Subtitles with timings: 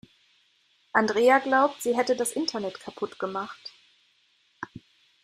[0.93, 3.71] Andrea glaubt, sie hätte das Internet kaputt gemacht.